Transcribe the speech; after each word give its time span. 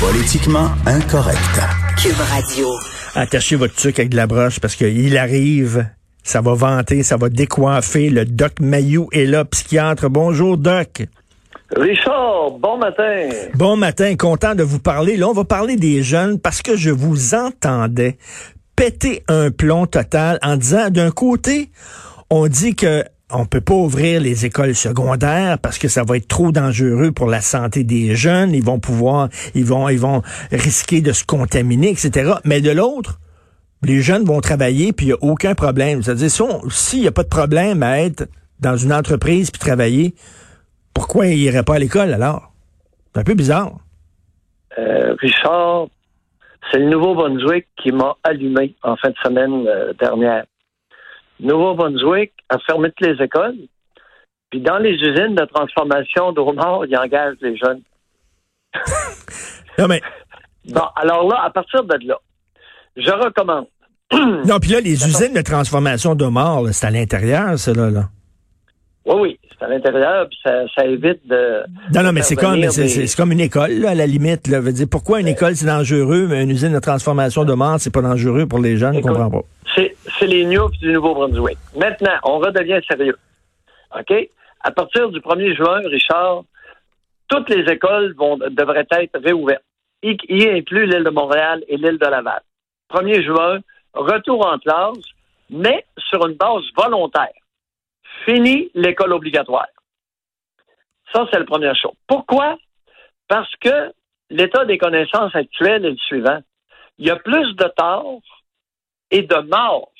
Politiquement 0.00 0.70
incorrect. 0.86 1.60
Cube 1.98 2.16
Radio. 2.16 2.68
Attachez 3.14 3.56
votre 3.56 3.74
truc 3.74 3.98
avec 3.98 4.10
de 4.10 4.16
la 4.16 4.26
broche 4.26 4.58
parce 4.58 4.74
qu'il 4.74 5.18
arrive, 5.18 5.86
ça 6.22 6.40
va 6.40 6.54
vanter, 6.54 7.02
ça 7.02 7.18
va 7.18 7.28
décoiffer. 7.28 8.08
Le 8.08 8.24
doc 8.24 8.52
Mayou 8.60 9.10
est 9.12 9.26
là, 9.26 9.44
psychiatre. 9.44 10.08
Bonjour, 10.08 10.56
doc. 10.56 11.02
Richard, 11.76 12.52
bon 12.58 12.78
matin. 12.78 13.28
Bon 13.54 13.76
matin, 13.76 14.16
content 14.16 14.54
de 14.54 14.62
vous 14.62 14.78
parler. 14.78 15.18
Là, 15.18 15.28
on 15.28 15.34
va 15.34 15.44
parler 15.44 15.76
des 15.76 16.02
jeunes 16.02 16.40
parce 16.40 16.62
que 16.62 16.76
je 16.76 16.90
vous 16.90 17.34
entendais 17.34 18.16
péter 18.76 19.22
un 19.28 19.50
plomb 19.50 19.84
total 19.84 20.38
en 20.42 20.56
disant 20.56 20.88
d'un 20.88 21.10
côté, 21.10 21.70
on 22.30 22.46
dit 22.48 22.74
que 22.74 23.04
on 23.32 23.46
peut 23.46 23.60
pas 23.60 23.74
ouvrir 23.74 24.20
les 24.20 24.46
écoles 24.46 24.74
secondaires 24.74 25.58
parce 25.58 25.78
que 25.78 25.88
ça 25.88 26.04
va 26.04 26.16
être 26.16 26.28
trop 26.28 26.52
dangereux 26.52 27.12
pour 27.12 27.26
la 27.26 27.40
santé 27.40 27.84
des 27.84 28.14
jeunes. 28.14 28.54
Ils 28.54 28.64
vont 28.64 28.78
pouvoir, 28.78 29.28
ils 29.54 29.64
vont, 29.64 29.88
ils 29.88 29.98
vont 29.98 30.22
risquer 30.52 31.00
de 31.00 31.12
se 31.12 31.24
contaminer, 31.24 31.90
etc. 31.90 32.32
Mais 32.44 32.60
de 32.60 32.70
l'autre, 32.70 33.18
les 33.82 34.00
jeunes 34.00 34.24
vont 34.24 34.40
travailler 34.40 34.92
puis 34.92 35.06
il 35.06 35.08
n'y 35.10 35.14
a 35.14 35.22
aucun 35.22 35.54
problème. 35.54 36.02
C'est-à-dire, 36.02 36.30
s'il 36.70 37.00
n'y 37.00 37.08
a 37.08 37.12
pas 37.12 37.22
de 37.22 37.28
problème 37.28 37.82
à 37.82 38.00
être 38.00 38.28
dans 38.60 38.76
une 38.76 38.92
entreprise 38.92 39.50
puis 39.50 39.60
travailler, 39.60 40.14
pourquoi 40.94 41.26
ils 41.26 41.38
n'iraient 41.38 41.62
pas 41.62 41.76
à 41.76 41.78
l'école 41.78 42.12
alors? 42.12 42.52
C'est 43.12 43.20
un 43.20 43.24
peu 43.24 43.34
bizarre. 43.34 43.72
Euh, 44.78 45.14
Richard, 45.18 45.88
c'est 46.70 46.78
le 46.78 46.90
Nouveau-Brunswick 46.90 47.66
qui 47.76 47.90
m'a 47.90 48.16
allumé 48.22 48.74
en 48.82 48.96
fin 48.96 49.10
de 49.10 49.16
semaine 49.24 49.66
euh, 49.66 49.92
dernière. 49.94 50.44
Nouveau-Brunswick 51.42 52.32
a 52.48 52.58
fermé 52.60 52.90
toutes 52.96 53.08
les 53.08 53.24
écoles. 53.24 53.56
Puis 54.50 54.60
dans 54.60 54.78
les 54.78 54.94
usines 54.94 55.34
de 55.34 55.44
transformation 55.44 56.32
d'eau-mort, 56.32 56.84
ils 56.86 56.96
engagent 56.96 57.36
les 57.40 57.56
jeunes. 57.56 57.82
non, 59.78 59.86
mais. 59.88 60.00
Bon, 60.68 60.82
alors 60.96 61.28
là, 61.28 61.42
à 61.44 61.50
partir 61.50 61.84
de 61.84 62.06
là, 62.06 62.18
je 62.96 63.10
recommande. 63.10 63.66
non, 64.12 64.58
puis 64.60 64.70
là, 64.70 64.80
les 64.80 65.06
usines 65.06 65.34
de 65.34 65.40
transformation 65.40 66.14
de 66.14 66.26
mort, 66.26 66.66
c'est 66.72 66.86
à 66.86 66.90
l'intérieur, 66.90 67.58
cela, 67.58 67.90
là. 67.90 68.08
Oui, 69.06 69.14
oui, 69.20 69.40
c'est 69.58 69.64
à 69.64 69.68
l'intérieur, 69.68 70.28
puis 70.28 70.38
ça, 70.44 70.64
ça, 70.74 70.84
évite 70.84 71.26
de. 71.26 71.62
Non, 71.94 72.02
non, 72.02 72.12
mais 72.12 72.22
c'est 72.22 72.36
comme, 72.36 72.62
c'est, 72.70 73.16
comme 73.16 73.32
une 73.32 73.40
école, 73.40 73.72
là, 73.72 73.90
à 73.90 73.94
la 73.94 74.06
limite. 74.06 74.46
Là. 74.46 74.60
Veut 74.60 74.72
dire, 74.72 74.86
pourquoi 74.90 75.20
une 75.20 75.28
école, 75.28 75.56
c'est 75.56 75.66
dangereux, 75.66 76.26
mais 76.28 76.42
une 76.42 76.50
usine 76.50 76.72
de 76.72 76.78
transformation 76.78 77.44
de 77.44 77.54
mort, 77.54 77.76
c'est 77.78 77.92
pas 77.92 78.02
dangereux 78.02 78.46
pour 78.46 78.58
les 78.58 78.76
jeunes? 78.76 78.94
Je 78.94 79.00
comprends 79.00 79.30
pas. 79.30 79.42
C'est, 79.74 80.26
les 80.26 80.44
Newfs 80.44 80.78
du 80.80 80.92
Nouveau-Brunswick. 80.92 81.58
Maintenant, 81.76 82.18
on 82.24 82.38
redevient 82.38 82.80
sérieux. 82.88 83.16
OK? 83.98 84.12
À 84.60 84.70
partir 84.72 85.10
du 85.10 85.20
1er 85.20 85.56
juin, 85.56 85.80
Richard, 85.84 86.42
toutes 87.28 87.48
les 87.50 87.70
écoles 87.72 88.14
vont, 88.14 88.36
devraient 88.36 88.86
être 88.90 89.20
réouvertes, 89.22 89.62
y, 90.02 90.16
y 90.28 90.48
inclut 90.48 90.86
l'île 90.86 91.04
de 91.04 91.10
Montréal 91.10 91.64
et 91.68 91.76
l'île 91.76 91.98
de 91.98 92.06
Laval. 92.06 92.42
1er 92.92 93.22
juin, 93.22 93.60
retour 93.94 94.46
en 94.46 94.58
classe, 94.58 94.98
mais 95.48 95.84
sur 95.98 96.26
une 96.26 96.34
base 96.34 96.64
volontaire. 96.76 97.28
Fini 98.24 98.70
l'école 98.74 99.12
obligatoire. 99.12 99.68
Ça, 101.12 101.26
c'est 101.30 101.38
la 101.38 101.44
première 101.44 101.76
chose. 101.76 101.94
Pourquoi? 102.06 102.58
Parce 103.28 103.52
que 103.56 103.92
l'état 104.30 104.64
des 104.64 104.78
connaissances 104.78 105.34
actuelles 105.34 105.84
est 105.84 105.90
le 105.90 105.96
suivant. 105.96 106.40
Il 106.98 107.06
y 107.06 107.10
a 107.10 107.16
plus 107.16 107.54
de 107.56 107.72
torts 107.76 108.20
et 109.10 109.22
de 109.22 109.36
morts 109.48 109.92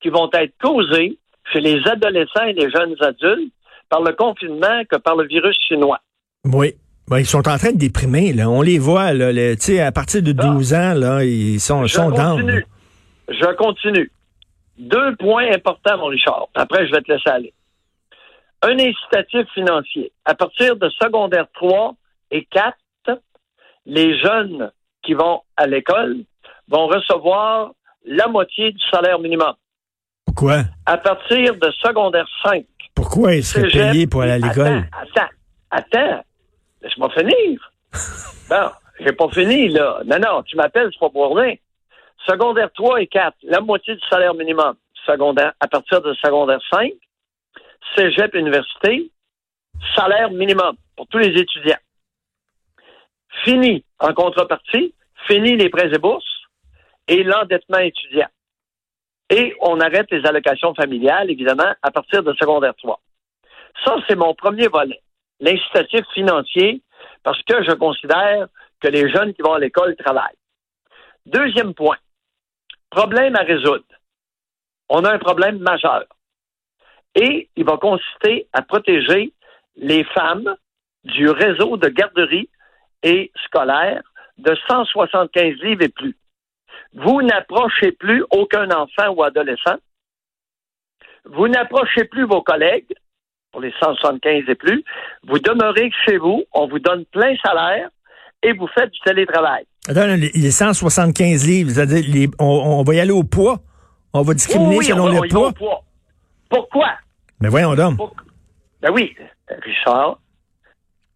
qui 0.00 0.08
vont 0.08 0.30
être 0.32 0.54
causés 0.60 1.18
chez 1.52 1.60
les 1.60 1.80
adolescents 1.86 2.44
et 2.44 2.52
les 2.52 2.70
jeunes 2.70 2.96
adultes 3.00 3.52
par 3.88 4.02
le 4.02 4.12
confinement 4.12 4.82
que 4.90 4.96
par 4.96 5.16
le 5.16 5.26
virus 5.26 5.56
chinois. 5.68 6.00
Oui. 6.44 6.74
Ben, 7.08 7.18
ils 7.18 7.26
sont 7.26 7.48
en 7.48 7.56
train 7.56 7.70
de 7.70 7.78
déprimer. 7.78 8.32
Là. 8.32 8.50
On 8.50 8.62
les 8.62 8.78
voit. 8.78 9.12
Là, 9.12 9.28
à 9.28 9.92
partir 9.92 10.22
de 10.22 10.32
12 10.32 10.74
ans, 10.74 10.94
là, 10.94 11.24
ils 11.24 11.60
sont, 11.60 11.86
je 11.86 11.94
sont 11.94 12.10
continue. 12.10 12.66
Je 13.28 13.54
continue. 13.54 14.10
Deux 14.76 15.14
points 15.16 15.52
importants, 15.52 15.98
mon 15.98 16.06
Richard. 16.06 16.48
Après, 16.54 16.86
je 16.86 16.92
vais 16.92 17.00
te 17.02 17.12
laisser 17.12 17.30
aller. 17.30 17.52
Un 18.62 18.78
incitatif 18.78 19.46
financier. 19.54 20.12
À 20.24 20.34
partir 20.34 20.76
de 20.76 20.88
secondaire 20.90 21.46
3 21.54 21.94
et 22.32 22.44
4, 22.50 22.76
les 23.86 24.18
jeunes 24.18 24.72
qui 25.02 25.14
vont 25.14 25.42
à 25.56 25.66
l'école 25.66 26.18
vont 26.68 26.88
recevoir 26.88 27.70
la 28.06 28.28
moitié 28.28 28.72
du 28.72 28.80
salaire 28.90 29.18
minimum. 29.18 29.52
Pourquoi? 30.24 30.64
À 30.86 30.96
partir 30.96 31.56
de 31.56 31.70
secondaire 31.82 32.28
5. 32.42 32.64
Pourquoi 32.94 33.34
ils 33.34 33.44
seraient 33.44 33.68
payés 33.68 34.06
pour 34.06 34.22
aller 34.22 34.32
à 34.32 34.38
l'école? 34.38 34.84
Attends, 34.92 35.28
attends, 35.70 35.98
attends. 35.98 36.24
Laisse-moi 36.82 37.10
finir. 37.10 37.72
bon, 38.48 38.70
j'ai 39.00 39.12
pas 39.12 39.28
fini, 39.28 39.68
là. 39.68 40.00
Non, 40.06 40.18
non, 40.18 40.42
tu 40.42 40.56
m'appelles, 40.56 40.88
c'est 40.92 41.00
pas 41.00 41.10
pour 41.10 41.36
rien. 41.36 41.54
Secondaire 42.26 42.70
3 42.74 43.02
et 43.02 43.06
4, 43.06 43.36
la 43.44 43.60
moitié 43.60 43.94
du 43.94 44.00
salaire 44.08 44.34
minimum. 44.34 44.74
Secondaire, 45.06 45.52
à 45.60 45.68
partir 45.68 46.00
de 46.00 46.14
secondaire 46.14 46.60
5, 46.70 46.92
cégep 47.96 48.34
université, 48.34 49.10
salaire 49.94 50.30
minimum 50.30 50.76
pour 50.96 51.06
tous 51.08 51.18
les 51.18 51.38
étudiants. 51.38 51.76
Fini 53.44 53.84
en 54.00 54.12
contrepartie, 54.12 54.94
fini 55.26 55.56
les 55.56 55.68
prêts 55.68 55.92
et 55.92 55.98
bourses 55.98 56.35
et 57.08 57.22
l'endettement 57.22 57.78
étudiant. 57.78 58.28
Et 59.30 59.54
on 59.60 59.80
arrête 59.80 60.10
les 60.10 60.24
allocations 60.24 60.74
familiales, 60.74 61.30
évidemment, 61.30 61.74
à 61.82 61.90
partir 61.90 62.22
de 62.22 62.32
secondaire 62.34 62.74
3. 62.76 63.00
Ça, 63.84 63.96
c'est 64.08 64.16
mon 64.16 64.34
premier 64.34 64.68
volet, 64.68 65.00
l'incitatif 65.40 66.04
financier, 66.14 66.80
parce 67.22 67.42
que 67.42 67.64
je 67.64 67.72
considère 67.72 68.46
que 68.80 68.88
les 68.88 69.10
jeunes 69.10 69.34
qui 69.34 69.42
vont 69.42 69.54
à 69.54 69.58
l'école 69.58 69.96
travaillent. 69.96 70.38
Deuxième 71.26 71.74
point, 71.74 71.96
problème 72.90 73.34
à 73.34 73.42
résoudre. 73.42 73.84
On 74.88 75.04
a 75.04 75.12
un 75.12 75.18
problème 75.18 75.58
majeur. 75.58 76.04
Et 77.16 77.48
il 77.56 77.64
va 77.64 77.78
consister 77.78 78.46
à 78.52 78.62
protéger 78.62 79.32
les 79.76 80.04
femmes 80.04 80.54
du 81.04 81.28
réseau 81.28 81.76
de 81.76 81.88
garderies 81.88 82.48
et 83.02 83.32
scolaires 83.44 84.02
de 84.38 84.56
175 84.68 85.56
livres 85.62 85.82
et 85.82 85.88
plus. 85.88 86.16
Vous 86.96 87.20
n'approchez 87.22 87.92
plus 87.92 88.24
aucun 88.30 88.70
enfant 88.70 89.10
ou 89.14 89.22
adolescent. 89.22 89.76
Vous 91.26 91.48
n'approchez 91.48 92.04
plus 92.04 92.24
vos 92.26 92.42
collègues 92.42 92.94
pour 93.52 93.60
les 93.60 93.72
175 93.80 94.44
et 94.48 94.54
plus. 94.54 94.82
Vous 95.26 95.38
demeurez 95.38 95.90
chez 96.06 96.16
vous, 96.16 96.44
on 96.52 96.68
vous 96.68 96.78
donne 96.78 97.04
plein 97.06 97.34
salaire 97.44 97.90
et 98.42 98.52
vous 98.52 98.68
faites 98.68 98.90
du 98.90 99.00
télétravail. 99.00 99.64
Attends, 99.88 100.06
les 100.16 100.50
175 100.50 101.46
livres, 101.46 101.70
c'est-à-dire 101.70 102.30
on, 102.38 102.44
on, 102.44 102.82
va 102.82 102.94
y 102.94 103.00
aller 103.00 103.12
au 103.12 103.24
poids? 103.24 103.58
On 104.12 104.22
va 104.22 104.34
discriminer 104.34 104.78
oui, 104.78 104.84
selon 104.84 105.04
on 105.04 105.06
va, 105.06 105.12
le 105.12 105.18
on 105.18 105.28
poids? 105.28 105.52
poids. 105.52 105.84
Pourquoi? 106.48 106.88
Mais 107.40 107.48
voyons 107.48 107.74
donc. 107.74 107.96
Pour... 107.96 108.14
Ben 108.80 108.90
oui, 108.92 109.14
Richard. 109.48 110.18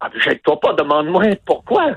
Objecte-toi 0.03 0.61
pas, 0.61 0.73
demande-moi 0.75 1.23
pourquoi. 1.45 1.97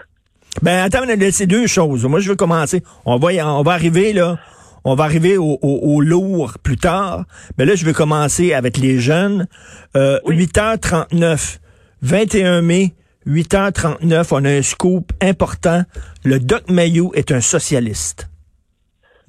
Ben 0.61 0.83
attends, 0.83 1.03
c'est 1.31 1.47
deux 1.47 1.67
choses. 1.67 2.05
Moi, 2.05 2.19
je 2.19 2.29
veux 2.29 2.35
commencer. 2.35 2.83
On 3.05 3.17
va, 3.17 3.29
on 3.45 3.63
va 3.63 3.71
arriver 3.71 4.13
là. 4.13 4.37
On 4.85 4.95
va 4.95 5.05
arriver 5.05 5.37
au, 5.37 5.57
au, 5.61 5.79
au, 5.81 6.01
lourd 6.01 6.57
plus 6.61 6.75
tard. 6.75 7.23
Mais 7.57 7.65
là, 7.65 7.73
je 7.75 7.85
veux 7.85 7.93
commencer 7.93 8.53
avec 8.53 8.77
les 8.77 8.99
jeunes. 8.99 9.47
Euh, 9.95 10.19
Oui. 10.25 10.45
8h39, 10.45 11.59
21 12.01 12.61
mai, 12.61 12.93
8h39, 13.25 14.27
on 14.31 14.43
a 14.43 14.49
un 14.49 14.61
scoop 14.61 15.13
important. 15.21 15.83
Le 16.25 16.39
Doc 16.39 16.69
Mayou 16.69 17.11
est 17.15 17.31
un 17.31 17.39
socialiste. 17.39 18.29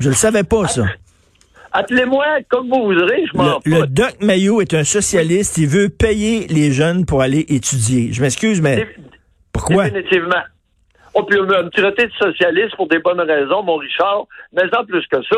Je 0.01 0.09
le 0.09 0.17
savais 0.17 0.43
pas, 0.43 0.67
ça. 0.67 0.87
Appelez-moi 1.73 2.25
comme 2.49 2.69
vous 2.69 2.85
voudrez, 2.85 3.25
je 3.33 3.37
m'en 3.37 3.61
Le, 3.65 3.81
le. 3.83 3.87
Doc 3.87 4.17
Mayou 4.21 4.61
est 4.61 4.75
un 4.75 4.85
socialiste. 4.85 5.57
Il 5.59 5.69
veut 5.69 5.89
payer 5.89 6.49
les 6.49 6.73
jeunes 6.73 7.05
pour 7.07 7.23
aller 7.23 7.45
étudier. 7.49 8.13
Je 8.13 8.21
m'excuse, 8.23 8.61
mais 8.61 8.89
pourquoi? 9.53 9.89
Définitivement. 9.89 10.43
On 11.15 11.25
peut 11.25 11.41
me 11.45 11.69
traiter 11.71 12.07
de 12.07 12.13
socialiste 12.19 12.77
pour 12.77 12.89
des 12.89 12.99
bonnes 12.99 13.21
raisons, 13.21 13.63
mon 13.63 13.77
Richard, 13.77 14.27
mais 14.53 14.63
en 14.77 14.85
plus 14.85 15.07
que 15.11 15.23
ça. 15.23 15.37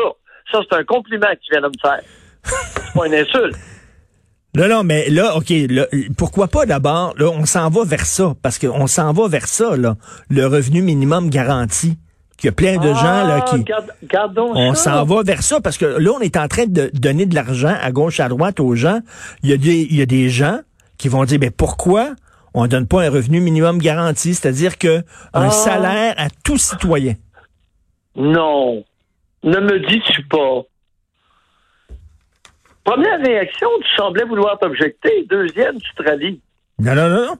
Ça, 0.51 0.59
c'est 0.69 0.77
un 0.77 0.83
compliment 0.83 1.27
que 1.27 1.39
tu 1.41 1.51
viens 1.51 1.61
de 1.61 1.67
me 1.67 1.79
faire. 1.81 2.01
C'est 2.43 2.93
pas 2.93 3.05
une 3.07 3.13
insulte. 3.13 3.55
Non, 4.55 4.67
non, 4.67 4.83
mais 4.83 5.07
là, 5.09 5.35
OK, 5.35 5.49
là, 5.69 5.85
pourquoi 6.17 6.47
pas 6.47 6.65
d'abord, 6.65 7.13
là, 7.17 7.27
on 7.29 7.45
s'en 7.45 7.69
va 7.69 7.83
vers 7.83 8.05
ça, 8.05 8.33
parce 8.41 8.57
qu'on 8.57 8.87
s'en 8.87 9.11
va 9.13 9.27
vers 9.27 9.47
ça, 9.47 9.75
là, 9.77 9.95
le 10.29 10.47
revenu 10.47 10.81
minimum 10.81 11.29
garanti. 11.29 11.97
Qu'il 12.37 12.47
y 12.47 12.49
a 12.49 12.53
plein 12.53 12.77
de 12.77 12.87
gens 12.93 13.01
là, 13.27 13.39
Ah, 13.41 13.49
qui... 13.49 13.63
garde- 13.63 13.91
On 14.37 14.73
s'en 14.75 15.03
va 15.05 15.23
vers 15.23 15.41
ça, 15.41 15.59
parce 15.59 15.77
que 15.77 15.85
là, 15.85 16.11
on 16.15 16.19
est 16.19 16.37
en 16.37 16.47
train 16.47 16.65
de 16.67 16.89
donner 16.93 17.25
de 17.25 17.33
l'argent 17.35 17.75
à 17.81 17.91
gauche, 17.91 18.19
à 18.19 18.29
droite 18.29 18.59
aux 18.59 18.75
gens. 18.75 18.99
Il 19.43 19.49
y 19.49 19.53
a 19.53 19.57
des, 19.57 19.87
il 19.89 19.95
y 19.95 20.01
a 20.03 20.05
des 20.05 20.29
gens 20.29 20.59
qui 20.99 21.07
vont 21.09 21.23
dire, 21.25 21.39
mais 21.41 21.49
pourquoi 21.51 22.09
on 22.53 22.67
donne 22.67 22.87
pas 22.87 23.03
un 23.03 23.09
revenu 23.09 23.39
minimum 23.41 23.77
garanti, 23.79 24.33
c'est-à-dire 24.33 24.77
que 24.77 24.99
un 25.33 25.47
Ah. 25.47 25.51
salaire 25.51 26.13
à 26.17 26.27
tout 26.43 26.57
citoyen. 26.57 27.15
Non. 28.15 28.83
Ne 29.43 29.59
me 29.59 29.79
dis-tu 29.87 30.23
pas? 30.25 30.63
Première 32.83 33.19
réaction, 33.19 33.67
tu 33.81 33.95
semblais 33.97 34.23
vouloir 34.23 34.57
t'objecter. 34.59 35.25
Deuxième, 35.29 35.79
tu 35.79 35.93
te 35.95 36.03
rallies. 36.03 36.39
Non, 36.79 36.95
non, 36.95 37.09
non, 37.09 37.25
non. 37.27 37.37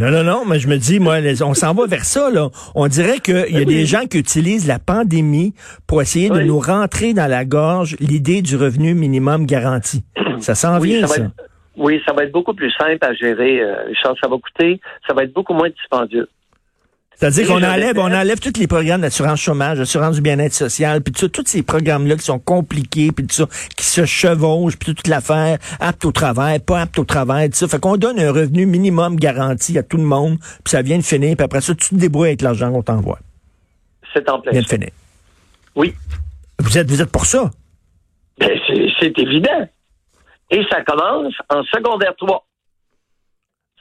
Non, 0.00 0.10
non, 0.12 0.22
non, 0.22 0.44
mais 0.46 0.60
je 0.60 0.68
me 0.68 0.76
dis, 0.76 1.00
moi, 1.00 1.18
les- 1.18 1.42
on 1.42 1.54
s'en 1.54 1.74
va 1.74 1.86
vers 1.86 2.04
ça, 2.04 2.30
là. 2.30 2.50
On 2.76 2.86
dirait 2.86 3.18
qu'il 3.18 3.34
y 3.50 3.56
a 3.56 3.60
Oui. 3.60 3.66
des 3.66 3.84
gens 3.84 4.06
qui 4.06 4.18
utilisent 4.18 4.68
la 4.68 4.78
pandémie 4.78 5.54
pour 5.88 6.00
essayer 6.02 6.30
de 6.30 6.40
nous 6.42 6.60
rentrer 6.60 7.14
dans 7.14 7.26
la 7.26 7.44
gorge 7.44 7.96
l'idée 7.98 8.40
du 8.40 8.54
revenu 8.56 8.94
minimum 8.94 9.44
garanti. 9.44 10.04
Ça 10.38 10.54
s'en 10.54 10.78
Oui, 10.78 10.90
vient, 10.90 11.06
ça 11.08 11.14
ça. 11.14 11.20
va 11.22 11.26
être, 11.26 11.34
oui, 11.78 12.02
ça 12.06 12.12
va 12.12 12.24
être 12.24 12.32
beaucoup 12.32 12.54
plus 12.54 12.72
simple 12.72 12.98
à 13.04 13.14
gérer, 13.14 13.60
euh, 13.60 13.84
Richard. 13.86 14.14
Ça 14.20 14.28
va 14.28 14.36
coûter, 14.36 14.80
ça 15.06 15.14
va 15.14 15.24
être 15.24 15.32
beaucoup 15.32 15.54
moins 15.54 15.70
dispendieux. 15.70 16.28
C'est-à-dire 17.14 17.48
qu'on 17.48 17.58
je 17.58 17.66
enlève, 17.66 17.98
on 17.98 18.12
enlève 18.14 18.38
tous 18.38 18.60
les 18.60 18.68
programmes 18.68 19.00
d'assurance 19.00 19.40
chômage, 19.40 19.78
d'assurance 19.78 20.16
du 20.16 20.22
bien-être 20.22 20.52
social, 20.52 21.02
puis 21.02 21.12
tout 21.12 21.20
ça, 21.22 21.28
tous 21.28 21.42
ces 21.46 21.64
programmes-là 21.64 22.14
qui 22.14 22.22
sont 22.22 22.38
compliqués, 22.38 23.10
puis 23.10 23.26
tout 23.26 23.34
ça, 23.34 23.46
qui 23.76 23.84
se 23.84 24.04
chevauchent, 24.06 24.78
puis 24.78 24.94
toute 24.94 25.08
l'affaire, 25.08 25.58
apte 25.80 26.04
au 26.04 26.12
travail, 26.12 26.60
pas 26.60 26.82
apte 26.82 26.96
au 26.96 27.04
travail, 27.04 27.50
tout 27.50 27.56
ça. 27.56 27.66
Fait 27.66 27.80
qu'on 27.80 27.96
donne 27.96 28.20
un 28.20 28.30
revenu 28.30 28.66
minimum 28.66 29.16
garanti 29.16 29.76
à 29.78 29.82
tout 29.82 29.96
le 29.96 30.04
monde, 30.04 30.38
puis 30.38 30.70
ça 30.70 30.82
vient 30.82 30.98
de 30.98 31.02
finir, 31.02 31.34
puis 31.36 31.44
après 31.44 31.60
ça, 31.60 31.74
tu 31.74 31.88
te 31.88 31.94
débrouilles 31.96 32.28
avec 32.28 32.42
l'argent 32.42 32.70
qu'on 32.70 32.84
t'envoie. 32.84 33.18
C'est 34.14 34.28
en 34.30 34.40
plein. 34.40 34.52
Vient 34.52 34.62
de 34.62 34.68
finir. 34.68 34.90
Oui. 35.74 35.94
Vous 36.60 36.78
êtes, 36.78 36.88
vous 36.88 37.02
êtes 37.02 37.10
pour 37.10 37.26
ça? 37.26 37.50
Ben, 38.38 38.56
c'est 39.00 39.18
évident. 39.18 39.68
Et 40.50 40.62
ça 40.70 40.82
commence 40.82 41.34
en 41.50 41.62
secondaire 41.64 42.14
3. 42.16 42.46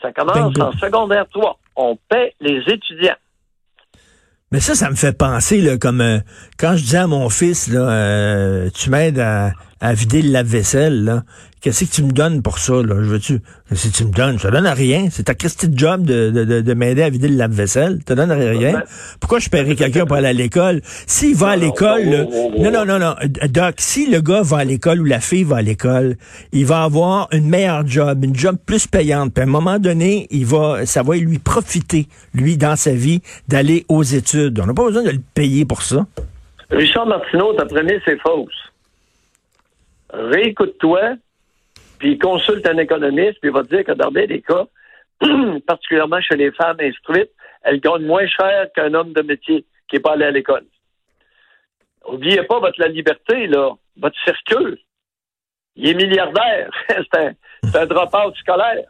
Ça 0.01 0.11
commence 0.11 0.53
Bingo. 0.53 0.61
en 0.61 0.71
secondaire 0.73 1.25
3. 1.31 1.59
On 1.75 1.97
paie 2.09 2.33
les 2.39 2.61
étudiants. 2.67 3.15
Mais 4.51 4.59
ça, 4.59 4.75
ça 4.75 4.89
me 4.89 4.95
fait 4.95 5.17
penser, 5.17 5.61
là, 5.61 5.77
comme 5.77 5.99
euh, 6.01 6.19
quand 6.57 6.75
je 6.77 6.83
disais 6.83 6.99
à 6.99 7.07
mon 7.07 7.29
fils, 7.29 7.67
là, 7.67 7.89
euh, 7.89 8.69
tu 8.73 8.89
m'aides 8.89 9.19
à, 9.19 9.51
à 9.79 9.93
vider 9.93 10.21
le 10.21 10.31
lave-vaisselle, 10.31 11.03
là. 11.03 11.23
Qu'est-ce 11.59 11.85
que 11.85 11.89
tu 11.89 12.03
me 12.03 12.11
donnes 12.11 12.43
pour 12.43 12.59
ça, 12.59 12.73
là? 12.73 12.95
Je 12.99 13.09
veux-tu. 13.09 13.41
Si 13.73 13.91
tu 13.91 14.05
me 14.05 14.11
donnes, 14.11 14.37
ça 14.37 14.51
donne 14.51 14.67
à 14.67 14.75
rien. 14.75 15.07
C'est 15.09 15.23
ta 15.23 15.33
Christie 15.33 15.67
de 15.67 15.77
job 15.77 16.03
de, 16.03 16.29
de, 16.29 16.45
de, 16.45 16.61
de 16.61 16.73
m'aider 16.75 17.01
à 17.01 17.09
vider 17.09 17.27
le 17.27 17.35
lave-vaisselle. 17.35 17.99
Ça 18.07 18.13
donne 18.13 18.29
à 18.29 18.35
rien. 18.35 18.83
Pourquoi 19.19 19.39
je 19.39 19.49
paierais 19.49 19.75
quelqu'un 19.75 20.05
pour 20.05 20.17
aller 20.17 20.27
à 20.27 20.33
l'école? 20.33 20.81
S'il 20.83 21.35
va 21.35 21.49
à 21.49 21.55
l'école, 21.55 22.27
oh, 22.27 22.29
oh, 22.31 22.51
oh, 22.55 22.61
non, 22.61 22.71
non, 22.71 22.85
non, 22.85 22.99
non. 22.99 23.15
Doc, 23.49 23.75
si 23.77 24.09
le 24.09 24.21
gars 24.21 24.43
va 24.43 24.59
à 24.59 24.63
l'école 24.65 25.01
ou 25.01 25.05
la 25.05 25.19
fille 25.19 25.43
va 25.43 25.57
à 25.57 25.61
l'école, 25.63 26.15
il 26.51 26.65
va 26.65 26.83
avoir 26.83 27.27
une 27.31 27.49
meilleure 27.49 27.85
job, 27.87 28.23
une 28.23 28.35
job 28.35 28.57
plus 28.63 28.85
payante. 28.85 29.33
Puis 29.33 29.41
à 29.41 29.47
un 29.47 29.49
moment 29.49 29.79
donné, 29.79 30.27
il 30.29 30.45
va, 30.45 30.85
ça 30.85 31.01
va 31.01 31.15
lui 31.15 31.39
profiter, 31.39 32.07
lui, 32.35 32.55
dans 32.55 32.75
sa 32.75 32.93
vie, 32.93 33.21
d'aller 33.47 33.83
aux 33.89 34.03
études. 34.03 34.59
On 34.59 34.67
n'a 34.67 34.75
pas 34.75 34.85
besoin 34.85 35.03
de 35.03 35.09
le 35.09 35.21
payer 35.33 35.65
pour 35.65 35.81
ça. 35.81 36.05
Richard 36.69 37.07
Martineau, 37.07 37.53
ta 37.53 37.65
première, 37.65 37.99
c'est 38.05 38.19
fausse. 38.21 38.53
Réécoute-toi, 40.11 41.15
puis 41.99 42.17
consulte 42.17 42.67
un 42.67 42.77
économiste, 42.77 43.39
puis 43.39 43.49
il 43.49 43.53
va 43.53 43.63
te 43.63 43.75
dire 43.75 43.83
que 43.83 43.91
dans 43.91 44.11
bien 44.11 44.25
des 44.25 44.41
cas, 44.41 44.65
particulièrement 45.67 46.21
chez 46.21 46.35
les 46.35 46.51
femmes 46.51 46.77
instruites, 46.79 47.31
elles 47.63 47.79
gagnent 47.79 48.05
moins 48.05 48.27
cher 48.27 48.67
qu'un 48.75 48.93
homme 48.93 49.13
de 49.13 49.21
métier 49.21 49.65
qui 49.87 49.95
n'est 49.95 50.01
pas 50.01 50.13
allé 50.13 50.25
à 50.25 50.31
l'école. 50.31 50.65
Oubliez 52.05 52.43
pas 52.43 52.59
votre 52.59 52.79
la 52.79 52.87
liberté, 52.87 53.47
là, 53.47 53.71
votre 53.97 54.17
circuit. 54.23 54.83
Il 55.75 55.89
est 55.89 55.93
milliardaire. 55.93 56.69
c'est 56.89 57.19
un, 57.19 57.33
un 57.73 57.85
drop-out 57.85 58.35
scolaire. 58.37 58.87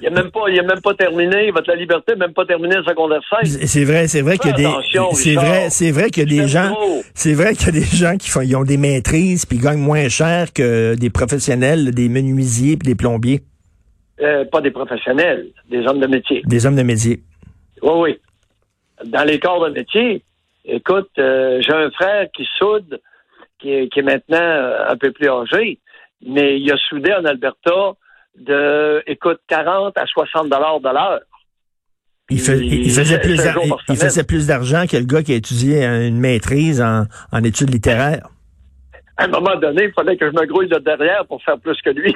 Il 0.00 0.04
n'a 0.12 0.22
même 0.22 0.30
pas, 0.30 0.40
il 0.48 0.58
a 0.58 0.62
même 0.62 0.80
pas 0.80 0.94
terminé, 0.94 1.50
votre 1.50 1.68
la 1.70 1.76
liberté, 1.76 2.16
même 2.16 2.32
pas 2.32 2.44
terminé 2.44 2.76
le 2.76 2.84
secondaire 2.84 3.20
5. 3.30 3.46
C'est 3.46 3.84
vrai, 3.84 4.08
c'est 4.08 4.20
vrai 4.20 4.36
qu'il 4.38 4.50
y 4.50 4.54
a 4.54 4.56
des, 4.56 4.68
c'est 5.12 5.34
vrai, 5.34 5.70
c'est 5.70 5.90
vrai 5.90 6.10
qu'il 6.10 6.30
y 6.30 6.38
a 6.38 6.42
des 6.42 6.48
gens, 6.48 6.76
c'est 7.14 7.34
vrai 7.34 7.54
qu'il 7.54 7.66
y 7.66 7.68
a 7.68 7.80
des 7.80 7.96
gens 7.96 8.16
qui 8.16 8.28
font, 8.28 8.40
ils 8.40 8.56
ont 8.56 8.64
des 8.64 8.76
maîtrises 8.76 9.46
puis 9.46 9.58
ils 9.58 9.62
gagnent 9.62 9.78
moins 9.78 10.08
cher 10.08 10.52
que 10.52 10.94
des 10.96 11.10
professionnels, 11.10 11.92
des 11.92 12.08
menuisiers 12.08 12.76
puis 12.76 12.88
des 12.88 12.94
plombiers, 12.94 13.40
Euh, 14.20 14.44
pas 14.46 14.60
des 14.60 14.70
professionnels, 14.70 15.46
des 15.70 15.86
hommes 15.86 16.00
de 16.00 16.06
métier. 16.06 16.42
des 16.46 16.66
hommes 16.66 16.76
de 16.76 16.82
métier. 16.82 17.20
Oui, 17.82 17.92
oui. 17.96 18.18
Dans 19.04 19.24
les 19.24 19.38
corps 19.38 19.62
de 19.68 19.70
métier, 19.70 20.22
écoute, 20.64 21.10
euh, 21.18 21.60
j'ai 21.60 21.72
un 21.74 21.90
frère 21.90 22.26
qui 22.34 22.46
soude, 22.58 22.98
qui 23.58 23.70
est, 23.72 23.88
qui 23.92 24.00
est 24.00 24.02
maintenant 24.02 24.38
euh, 24.40 24.88
un 24.88 24.96
peu 24.96 25.12
plus 25.12 25.28
âgé, 25.28 25.78
mais 26.26 26.58
il 26.58 26.72
a 26.72 26.76
soudé 26.88 27.12
en 27.12 27.24
Alberta 27.24 27.94
de, 28.38 29.02
écoute, 29.06 29.40
40 29.48 29.96
à 29.98 30.06
60 30.06 30.48
dollars 30.48 30.80
de 30.80 30.88
l'heure. 30.88 31.20
Il, 32.28 32.40
fais- 32.40 32.58
il- 32.58 32.64
il 32.72 32.86
Il- 32.86 32.90
faisait 32.92 33.20
plus 33.20 33.38
il, 33.88 33.96
faisait 33.96 34.24
plus 34.24 34.46
d'argent 34.48 34.84
que 34.90 34.96
le 34.96 35.04
gars 35.04 35.22
qui 35.22 35.32
a 35.32 35.36
étudié 35.36 35.84
une 35.84 36.18
maîtrise 36.18 36.80
en, 36.82 37.04
en 37.32 37.44
études 37.44 37.70
littéraires. 37.70 38.28
À 39.16 39.24
un 39.24 39.28
moment 39.28 39.56
donné, 39.60 39.84
il 39.84 39.92
fallait 39.92 40.16
que 40.16 40.26
je 40.28 40.32
me 40.34 40.44
grouille 40.46 40.68
de 40.68 40.78
derrière 40.78 41.24
pour 41.26 41.42
faire 41.42 41.58
plus 41.58 41.80
que 41.82 41.90
lui. 41.90 42.14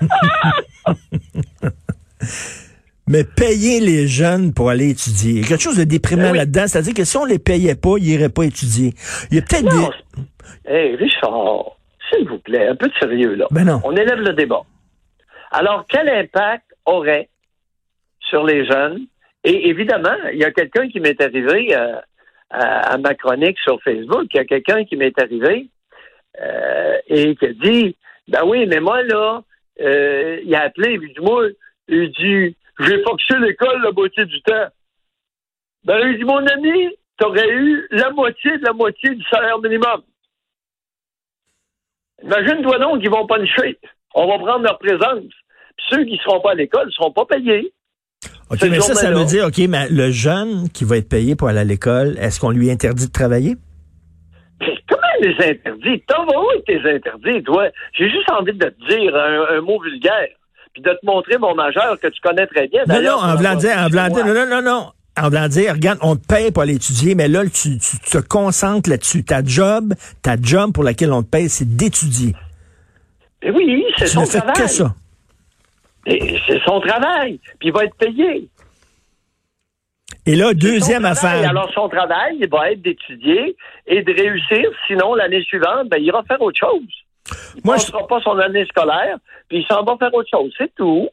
Mais 3.06 3.22
payer 3.24 3.80
les 3.80 4.06
jeunes 4.08 4.54
pour 4.54 4.70
aller 4.70 4.88
étudier. 4.90 5.32
Il 5.32 5.40
y 5.40 5.44
a 5.44 5.46
quelque 5.48 5.60
chose 5.62 5.76
de 5.76 5.84
déprimant 5.84 6.22
Ben 6.22 6.32
oui. 6.32 6.38
là-dedans. 6.38 6.64
C'est-à-dire 6.66 6.94
que 6.94 7.04
si 7.04 7.16
on 7.18 7.24
les 7.26 7.38
payait 7.38 7.74
pas, 7.74 7.96
ils 7.98 8.08
iraient 8.08 8.30
pas 8.30 8.44
étudier. 8.44 8.94
Il 9.30 9.36
y 9.36 9.38
a 9.38 9.42
peut-être 9.42 9.68
des... 9.68 10.72
Hey, 10.72 10.96
Richard, 10.96 11.76
s'il 12.10 12.26
vous 12.28 12.38
plaît, 12.38 12.66
un 12.68 12.74
peu 12.76 12.88
de 12.88 12.94
sérieux, 12.98 13.34
là. 13.34 13.46
Ben 13.50 13.64
non. 13.64 13.80
On 13.84 13.92
élève 13.92 14.18
le 14.20 14.32
débat. 14.32 14.62
Alors, 15.56 15.86
quel 15.88 16.08
impact 16.08 16.66
aurait 16.84 17.28
sur 18.18 18.44
les 18.44 18.66
jeunes? 18.66 19.06
Et 19.44 19.68
évidemment, 19.68 20.16
il 20.32 20.38
y 20.38 20.44
a 20.44 20.50
quelqu'un 20.50 20.88
qui 20.88 20.98
m'est 20.98 21.20
arrivé 21.22 21.76
euh, 21.76 22.00
à, 22.50 22.98
ma 22.98 23.14
chronique 23.14 23.58
sur 23.60 23.80
Facebook, 23.82 24.26
il 24.32 24.38
y 24.38 24.40
a 24.40 24.46
quelqu'un 24.46 24.84
qui 24.84 24.96
m'est 24.96 25.16
arrivé 25.16 25.68
euh, 26.40 26.98
et 27.06 27.36
qui 27.36 27.46
a 27.46 27.52
dit, 27.52 27.96
ben 28.26 28.42
oui, 28.44 28.66
mais 28.66 28.80
moi, 28.80 29.04
là, 29.04 29.44
euh, 29.80 30.40
il 30.44 30.52
a 30.56 30.62
appelé, 30.62 30.98
il 31.00 31.14
dit, 31.14 31.20
moi, 31.20 31.46
il 31.86 32.10
dit, 32.10 32.56
j'ai 32.80 33.02
foxé 33.04 33.38
l'école 33.38 33.80
la 33.80 33.92
moitié 33.92 34.24
du 34.24 34.42
temps. 34.42 34.66
Ben, 35.84 36.00
il 36.08 36.18
dit, 36.18 36.24
mon 36.24 36.44
ami, 36.44 36.88
t'aurais 37.16 37.48
eu 37.48 37.86
la 37.92 38.10
moitié 38.10 38.58
de 38.58 38.64
la 38.64 38.72
moitié 38.72 39.14
du 39.14 39.22
salaire 39.30 39.60
minimum. 39.60 40.02
Imagine-toi 42.24 42.78
donc 42.80 43.00
qu'ils 43.00 43.10
vont 43.10 43.26
puncher. 43.28 43.78
On 44.16 44.26
va 44.26 44.38
prendre 44.38 44.64
leur 44.64 44.78
présence. 44.80 45.32
Puis 45.76 45.86
ceux 45.90 46.04
qui 46.04 46.12
ne 46.12 46.18
seront 46.18 46.40
pas 46.40 46.52
à 46.52 46.54
l'école 46.54 46.86
ne 46.86 46.90
seront 46.92 47.12
pas 47.12 47.24
payés. 47.26 47.72
OK, 48.50 48.58
cette 48.60 48.70
mais 48.70 48.80
ça, 48.80 48.94
ça 48.94 49.10
veut 49.10 49.24
dire, 49.24 49.46
OK, 49.46 49.58
mais 49.68 49.88
le 49.88 50.10
jeune 50.10 50.68
qui 50.70 50.84
va 50.84 50.96
être 50.98 51.08
payé 51.08 51.34
pour 51.34 51.48
aller 51.48 51.60
à 51.60 51.64
l'école, 51.64 52.16
est-ce 52.18 52.38
qu'on 52.40 52.50
lui 52.50 52.70
interdit 52.70 53.06
de 53.06 53.12
travailler? 53.12 53.56
Mais 54.60 54.74
comment 54.88 55.02
les 55.20 55.34
interdits? 55.50 56.02
T'en 56.06 56.24
vas 56.26 56.38
où 56.40 56.50
avec 56.50 56.64
tes 56.64 56.78
interdits, 56.78 57.42
toi? 57.42 57.68
J'ai 57.98 58.08
juste 58.10 58.30
envie 58.30 58.52
de 58.52 58.64
te 58.66 58.88
dire 58.88 59.14
un, 59.16 59.56
un 59.56 59.60
mot 59.60 59.80
vulgaire. 59.82 60.28
Puis 60.72 60.82
de 60.82 60.90
te 60.90 61.06
montrer 61.06 61.38
mon 61.38 61.54
majeur 61.54 61.98
que 62.00 62.08
tu 62.08 62.20
connais 62.20 62.46
très 62.48 62.66
bien. 62.68 62.82
Non, 62.88 63.00
non, 63.00 63.16
en 63.18 63.36
voulant 63.36 63.54
dire, 63.54 63.76
en 63.78 63.88
voulant 63.88 64.08
dire, 64.08 64.26
non, 64.26 64.34
non, 64.34 64.46
non, 64.48 64.62
non. 64.62 64.86
En 65.16 65.28
voulant 65.28 65.46
dire, 65.48 65.72
regarde, 65.74 65.98
on 66.02 66.16
te 66.16 66.26
paye 66.26 66.50
pour 66.50 66.64
aller 66.64 66.74
étudier, 66.74 67.14
mais 67.14 67.28
là, 67.28 67.44
tu, 67.44 67.78
tu 67.78 67.98
te 68.10 68.18
concentres 68.18 68.90
là-dessus. 68.90 69.22
Ta 69.24 69.44
job, 69.44 69.94
ta 70.22 70.34
job 70.40 70.72
pour 70.72 70.82
laquelle 70.82 71.12
on 71.12 71.22
te 71.22 71.28
paye, 71.28 71.48
c'est 71.48 71.76
d'étudier. 71.76 72.34
Oui, 73.44 73.84
c'est 73.96 74.06
Tu 74.06 74.10
son 74.10 74.22
ne 74.22 74.26
fais 74.26 74.38
travail. 74.38 74.54
que 74.62 74.66
ça. 74.68 74.94
C'est 76.06 76.60
son 76.66 76.80
travail. 76.80 77.38
Puis 77.58 77.68
il 77.68 77.72
va 77.72 77.84
être 77.84 77.96
payé. 77.96 78.48
Et 80.26 80.36
là, 80.36 80.54
deuxième 80.54 81.04
affaire. 81.04 81.48
Alors, 81.48 81.70
son 81.74 81.88
travail, 81.88 82.36
il 82.40 82.48
va 82.48 82.72
être 82.72 82.80
d'étudier 82.82 83.56
et 83.86 84.02
de 84.02 84.12
réussir. 84.12 84.70
Sinon, 84.86 85.14
l'année 85.14 85.42
suivante, 85.42 85.88
ben, 85.90 85.98
il 85.98 86.06
ira 86.06 86.22
faire 86.24 86.40
autre 86.40 86.58
chose. 86.58 86.82
Il 87.56 87.62
ne 87.64 87.70
passera 87.72 88.06
pas 88.06 88.20
son 88.20 88.38
année 88.38 88.64
scolaire, 88.66 89.16
puis 89.48 89.58
il 89.58 89.66
s'en 89.66 89.82
va 89.82 89.96
faire 89.98 90.12
autre 90.14 90.28
chose. 90.30 90.52
C'est 90.58 90.74
tout. 90.74 91.08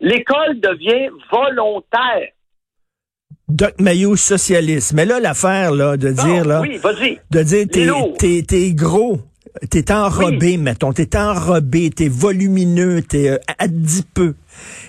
L'école 0.00 0.60
devient 0.60 1.08
volontaire. 1.30 2.28
Doc 3.48 3.74
Mayo 3.80 4.16
socialiste. 4.16 4.92
Mais 4.92 5.04
là, 5.04 5.18
l'affaire, 5.20 5.72
là, 5.72 5.96
de 5.96 6.10
dire, 6.10 6.44
Non, 6.44 6.48
là, 6.48 6.60
Oui, 6.60 6.78
vas-y. 6.78 7.18
de 7.30 7.42
dire, 7.42 7.66
t'es 8.46 8.72
gros, 8.72 9.18
t'es 9.70 9.92
enrobé, 9.92 10.56
mettons, 10.56 10.92
t'es 10.92 11.16
enrobé, 11.16 11.90
t'es 11.90 12.08
volumineux, 12.08 13.02
t'es 13.02 13.30
euh, 13.30 13.38
adipeux, 13.58 14.34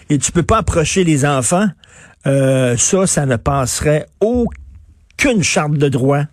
et 0.09 0.17
tu 0.17 0.31
peux 0.31 0.43
pas 0.43 0.57
approcher 0.59 1.03
les 1.03 1.25
enfants, 1.25 1.67
euh, 2.27 2.77
ça, 2.77 3.07
ça 3.07 3.25
ne 3.25 3.35
passerait 3.35 4.05
aucune 4.19 5.43
charte 5.43 5.73
de 5.73 5.89
droit. 5.89 6.23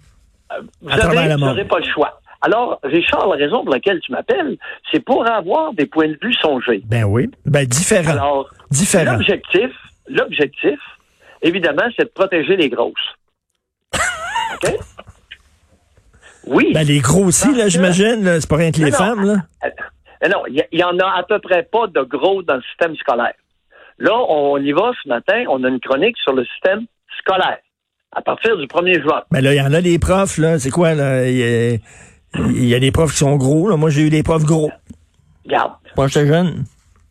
Vous 0.83 0.91
à 0.91 0.99
travers 0.99 1.25
le 1.29 1.35
vous 1.35 1.41
monde. 1.41 1.49
n'aurez 1.51 1.69
pas 1.69 1.79
le 1.79 1.87
choix. 1.93 2.21
Alors, 2.41 2.79
Richard, 2.85 3.27
la 3.29 3.37
raison 3.37 3.65
pour 3.65 3.75
laquelle 3.75 4.01
tu 4.01 4.13
m'appelles, 4.13 4.57
c'est 4.93 5.01
pour 5.01 5.29
avoir 5.29 5.73
des 5.73 5.87
points 5.87 6.09
de 6.09 6.19
vue 6.23 6.35
songés. 6.35 6.83
Ben 6.87 7.05
oui. 7.05 7.29
Ben 7.45 7.67
différent. 7.67 8.13
Alors, 8.13 8.49
différent. 8.71 9.13
l'objectif, 9.13 9.71
l'objectif, 10.09 10.79
évidemment, 11.43 11.83
c'est 11.97 12.05
de 12.05 12.11
protéger 12.11 12.57
les 12.57 12.69
grosses. 12.69 12.95
OK? 14.55 14.71
Oui. 16.49 16.73
Ben 16.73 16.87
les 16.87 17.01
gros 17.01 17.25
aussi, 17.25 17.53
là, 17.55 17.69
j'imagine, 17.69 18.41
c'est 18.41 18.49
pas 18.49 18.57
rien 18.57 18.71
que 18.73 18.79
les 18.79 18.91
Non, 18.91 18.97
femmes, 18.97 19.25
là. 19.25 19.37
euh, 19.65 19.69
euh, 20.25 20.29
non, 20.29 20.43
il 20.49 20.65
y, 20.73 20.77
y 20.79 20.85
en 20.85 20.99
a 20.99 21.19
à 21.19 21.23
peu 21.23 21.39
près 21.39 21.63
pas 21.63 21.87
de 21.87 22.01
gros 22.03 22.43
dans 22.43 22.57
le 22.57 22.63
système 22.63 22.97
scolaire. 22.97 23.35
Là, 23.99 24.13
on 24.29 24.59
y 24.59 24.73
va 24.73 24.93
ce 25.03 25.09
matin, 25.09 25.45
on 25.49 25.63
a 25.65 25.69
une 25.69 25.81
chronique 25.81 26.17
sur 26.23 26.33
le 26.33 26.45
système 26.45 26.87
scolaire 27.19 27.59
à 28.13 28.23
partir 28.23 28.57
du 28.57 28.67
1er 28.67 29.03
juin. 29.03 29.23
Ben 29.31 29.41
là, 29.43 29.53
il 29.53 29.57
y 29.59 29.61
en 29.61 29.73
a 29.75 29.81
des 29.81 29.99
profs, 29.99 30.39
là, 30.39 30.59
c'est 30.59 30.71
quoi, 30.71 30.95
là? 30.95 31.29
Il 31.29 31.37
y, 31.37 31.43
a, 31.43 31.79
il 32.37 32.65
y 32.69 32.75
a 32.75 32.81
des 32.81 32.91
profs 32.93 33.13
qui 33.13 33.19
sont 33.19 33.37
gros, 33.37 33.69
là. 33.69 33.77
Moi, 33.77 33.91
j'ai 33.91 34.03
eu 34.03 34.11
des 34.11 34.23
profs 34.23 34.45
gros. 34.45 34.71
Regarde. 35.45 35.73
Moi, 35.97 36.07
j'étais 36.09 36.27
jeune. 36.27 36.65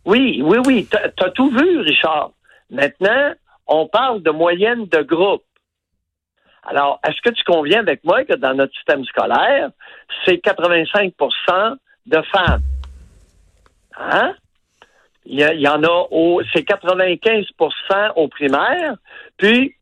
Oui, 0.05 0.41
oui, 0.43 0.57
oui. 0.65 0.87
Tu 0.89 1.23
as 1.23 1.29
tout 1.31 1.49
vu, 1.51 1.79
Richard. 1.81 2.31
Maintenant, 2.71 3.33
on 3.67 3.87
parle 3.87 4.23
de 4.23 4.31
moyenne 4.31 4.85
de 4.85 5.01
groupe. 5.01 5.43
Alors, 6.67 6.99
est-ce 7.07 7.21
que 7.21 7.33
tu 7.33 7.43
conviens 7.45 7.79
avec 7.79 8.03
moi 8.03 8.25
que 8.25 8.35
dans 8.35 8.53
notre 8.53 8.73
système 8.75 9.03
scolaire, 9.05 9.69
c'est 10.25 10.43
85% 10.43 11.77
de 12.05 12.21
femmes? 12.23 12.61
Hein? 13.97 14.35
Il 15.25 15.39
y, 15.39 15.67
en 15.67 15.83
a 15.83 16.07
au, 16.11 16.41
c'est 16.53 16.67
95% 16.67 18.11
au 18.15 18.27
primaire, 18.27 18.95
puis 19.37 19.75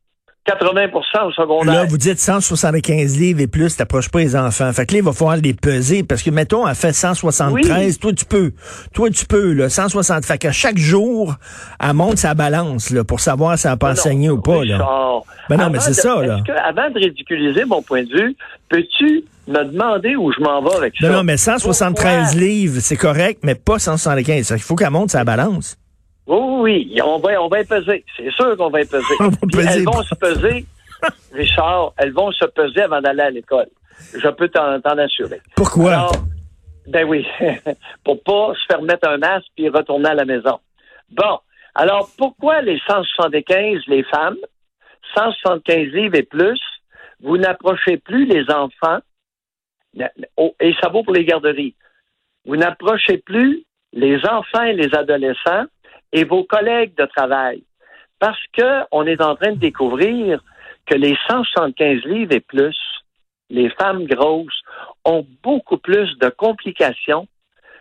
80% 0.46 1.26
au 1.26 1.32
secondaire. 1.32 1.74
Là, 1.74 1.84
vous 1.84 1.98
dites 1.98 2.18
175 2.18 3.18
livres 3.18 3.40
et 3.40 3.46
plus, 3.46 3.76
t'approches 3.76 4.08
pas 4.08 4.20
les 4.20 4.36
enfants. 4.36 4.72
Fait 4.72 4.86
que 4.86 4.92
là, 4.92 4.98
il 4.98 5.04
va 5.04 5.12
falloir 5.12 5.36
les 5.36 5.54
peser 5.54 6.02
parce 6.02 6.22
que, 6.22 6.30
mettons, 6.30 6.66
elle 6.66 6.74
fait 6.74 6.92
173, 6.92 7.98
toi, 7.98 8.12
tu 8.12 8.24
peux. 8.24 8.52
Toi, 8.94 9.10
tu 9.10 9.26
peux, 9.26 9.52
là, 9.52 9.68
160. 9.68 10.24
Fait 10.24 10.38
qu'à 10.38 10.52
chaque 10.52 10.78
jour, 10.78 11.34
elle 11.82 11.92
monte 11.94 12.18
sa 12.18 12.34
balance, 12.34 12.90
là, 12.90 13.04
pour 13.04 13.20
savoir 13.20 13.58
si 13.58 13.66
elle 13.66 13.76
pas 13.76 13.92
enseigné 13.92 14.30
ou 14.30 14.40
pas, 14.40 14.64
là. 14.64 15.22
Ben 15.48 15.56
non, 15.56 15.70
mais 15.70 15.80
c'est 15.80 15.94
ça, 15.94 16.22
là. 16.22 16.40
Que, 16.46 16.52
avant 16.52 16.90
de 16.90 16.98
ridiculiser 16.98 17.64
mon 17.64 17.82
point 17.82 18.02
de 18.02 18.10
vue, 18.10 18.36
peux-tu 18.68 19.24
me 19.48 19.64
demander 19.64 20.16
où 20.16 20.32
je 20.32 20.40
m'en 20.40 20.60
vais 20.62 20.74
avec 20.76 20.94
ça? 21.00 21.08
Non, 21.08 21.18
non, 21.18 21.24
mais 21.24 21.36
173 21.36 22.34
livres, 22.34 22.80
c'est 22.80 22.96
correct, 22.96 23.40
mais 23.42 23.54
pas 23.54 23.78
175. 23.78 24.52
Il 24.56 24.58
faut 24.58 24.74
qu'elle 24.74 24.90
monte 24.90 25.10
sa 25.10 25.24
balance. 25.24 25.76
Oui, 26.26 26.90
oui, 26.92 27.00
on 27.02 27.18
va, 27.18 27.40
on 27.40 27.48
va 27.48 27.60
y 27.60 27.64
peser. 27.64 28.04
C'est 28.16 28.30
sûr 28.32 28.56
qu'on 28.56 28.70
va 28.70 28.82
y 28.82 28.86
peser. 28.86 29.14
elles 29.20 29.84
vont 29.84 30.02
se 30.02 30.14
peser, 30.14 30.66
Richard, 31.32 31.92
elles 31.98 32.12
vont 32.12 32.32
se 32.32 32.44
peser 32.46 32.82
avant 32.82 33.00
d'aller 33.00 33.22
à 33.22 33.30
l'école. 33.30 33.68
Je 34.12 34.28
peux 34.28 34.48
t'en 34.48 34.98
assurer. 34.98 35.40
Pourquoi? 35.54 36.10
ben 36.86 37.04
oui, 37.04 37.26
pour 38.04 38.22
pas 38.22 38.54
se 38.54 38.64
faire 38.66 38.82
mettre 38.82 39.08
un 39.08 39.18
masque 39.18 39.46
puis 39.56 39.68
retourner 39.68 40.10
à 40.10 40.14
la 40.14 40.24
maison. 40.24 40.60
Bon, 41.10 41.38
alors 41.74 42.08
pourquoi 42.16 42.62
les 42.62 42.80
175, 42.86 43.82
les 43.88 44.04
femmes, 44.04 44.36
175 45.14 45.92
livres 45.92 46.16
et 46.16 46.22
plus, 46.22 46.60
vous 47.20 47.38
n'approchez 47.38 47.96
plus 47.96 48.26
les 48.26 48.44
enfants, 48.50 48.98
et 50.60 50.74
ça 50.80 50.88
vaut 50.88 51.02
pour 51.02 51.14
les 51.14 51.24
garderies, 51.24 51.74
vous 52.44 52.56
n'approchez 52.56 53.18
plus 53.18 53.64
les 53.92 54.18
enfants 54.26 54.62
et 54.62 54.74
les 54.74 54.94
adolescents 54.94 55.64
et 56.12 56.24
vos 56.24 56.44
collègues 56.44 56.96
de 56.96 57.06
travail. 57.06 57.62
Parce 58.18 58.40
qu'on 58.56 59.06
est 59.06 59.20
en 59.20 59.36
train 59.36 59.52
de 59.52 59.58
découvrir 59.58 60.42
que 60.86 60.94
les 60.94 61.16
175 61.28 62.02
livres 62.04 62.32
et 62.32 62.40
plus, 62.40 62.76
les 63.50 63.70
femmes 63.70 64.06
grosses, 64.06 64.62
ont 65.04 65.26
beaucoup 65.42 65.78
plus 65.78 66.16
de 66.18 66.28
complications 66.28 67.26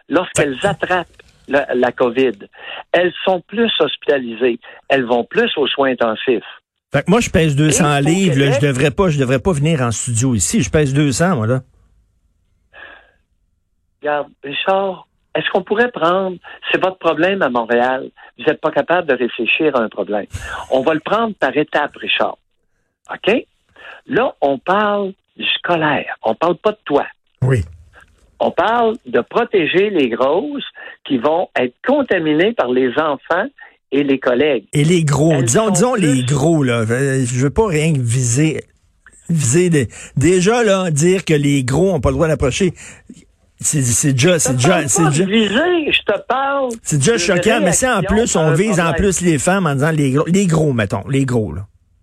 lorsqu'elles 0.09 0.57
attrapent 0.63 1.07
la, 1.47 1.91
COVID. 1.91 2.47
Elles 2.91 3.13
sont 3.23 3.41
plus 3.41 3.71
hospitalisées. 3.79 4.59
Elles 4.89 5.05
vont 5.05 5.23
plus 5.23 5.51
aux 5.57 5.67
soins 5.67 5.91
intensifs. 5.91 6.43
Fait 6.91 7.07
moi, 7.07 7.19
je 7.19 7.29
pèse 7.29 7.55
200 7.55 7.99
livres. 7.99 8.35
je 8.35 8.65
devrais 8.65 8.91
pas, 8.91 9.09
je 9.09 9.19
devrais 9.19 9.39
pas 9.39 9.51
venir 9.51 9.81
en 9.81 9.91
studio 9.91 10.33
ici. 10.33 10.61
Je 10.61 10.69
pèse 10.69 10.93
200, 10.93 11.35
moi, 11.35 11.47
là. 11.47 11.61
Regarde, 14.01 14.27
Richard, 14.43 15.07
est-ce 15.35 15.49
qu'on 15.51 15.63
pourrait 15.63 15.91
prendre, 15.91 16.37
c'est 16.71 16.81
votre 16.81 16.97
problème 16.97 17.41
à 17.41 17.49
Montréal, 17.49 18.09
vous 18.37 18.45
n'êtes 18.45 18.61
pas 18.61 18.71
capable 18.71 19.07
de 19.07 19.15
réfléchir 19.15 19.75
à 19.75 19.81
un 19.81 19.89
problème. 19.89 20.25
On 20.71 20.81
va 20.81 20.93
le 20.93 21.01
prendre 21.01 21.35
par 21.35 21.55
étapes, 21.55 21.95
Richard. 21.97 22.37
OK? 23.11 23.45
Là, 24.07 24.33
on 24.41 24.57
parle 24.57 25.13
du 25.35 25.45
scolaire. 25.57 26.15
On 26.23 26.35
parle 26.35 26.55
pas 26.55 26.71
de 26.71 26.79
toi. 26.85 27.05
Oui. 27.41 27.63
On 28.39 28.51
parle 28.51 28.95
de 29.05 29.21
protéger 29.21 29.89
les 29.89 30.09
grosses 30.09 30.65
qui 31.05 31.17
vont 31.17 31.49
être 31.57 31.75
contaminées 31.85 32.53
par 32.53 32.69
les 32.69 32.89
enfants 32.97 33.47
et 33.91 34.03
les 34.03 34.19
collègues. 34.19 34.65
Et 34.73 34.83
les 34.83 35.03
gros. 35.03 35.41
disons, 35.41 35.69
disons 35.69 35.95
les 35.95 36.23
gros, 36.23 36.63
là. 36.63 36.81
Euh, 36.89 37.25
je 37.25 37.43
veux 37.43 37.49
pas 37.49 37.67
rien 37.67 37.93
viser. 37.95 38.61
Viser 39.29 39.87
déjà, 40.15 40.63
là, 40.63 40.91
dire 40.91 41.25
que 41.25 41.33
les 41.33 41.63
gros 41.63 41.93
ont 41.93 41.99
pas 41.99 42.09
le 42.09 42.15
droit 42.15 42.27
d'approcher. 42.27 42.73
C'est 43.59 44.11
déjà, 44.11 44.37
c'est 44.37 44.53
déjà, 44.53 44.87
c'est 44.87 45.05
déjà. 45.05 45.25
je 45.25 46.01
te 46.01 46.19
parle. 46.27 46.69
C'est 46.83 46.97
déjà 46.97 47.17
choquant, 47.17 47.61
mais 47.61 47.71
c'est 47.71 47.89
en 47.89 48.03
plus, 48.03 48.35
on 48.35 48.53
vise 48.53 48.79
en 48.79 48.93
plus 48.93 49.21
les 49.21 49.39
femmes 49.39 49.65
en 49.65 49.73
disant 49.75 49.91
les 49.91 50.11
gros, 50.11 50.25
les 50.27 50.45
gros, 50.45 50.73
mettons, 50.73 51.07
les 51.09 51.25
gros, 51.25 51.53
là. 51.53 51.61